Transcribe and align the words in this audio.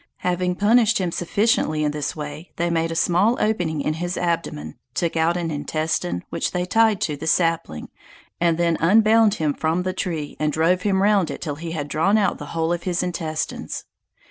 Having 0.25 0.55
punished 0.55 0.97
him 0.97 1.11
sufficiently 1.11 1.83
in 1.83 1.91
this 1.91 2.15
way, 2.15 2.51
they 2.55 2.71
made 2.71 2.91
a 2.91 2.95
small 2.95 3.37
opening 3.39 3.81
in 3.81 3.93
his 3.93 4.17
abdomen, 4.17 4.73
took 4.95 5.15
out 5.15 5.37
an 5.37 5.51
intestine, 5.51 6.23
which 6.31 6.53
they 6.53 6.65
tied 6.65 6.99
to 7.01 7.15
the 7.15 7.27
sapling, 7.27 7.87
and 8.39 8.57
then 8.57 8.77
unbound 8.79 9.35
him 9.35 9.53
from 9.53 9.83
the 9.83 9.93
tree, 9.93 10.35
and 10.39 10.51
drove 10.51 10.81
him 10.81 11.03
round 11.03 11.29
it 11.29 11.39
till 11.39 11.53
he 11.57 11.73
had 11.73 11.87
drawn 11.87 12.17
out 12.17 12.39
the 12.39 12.47
whole 12.57 12.73
of 12.73 12.81
his 12.81 13.03
intestines. 13.03 13.85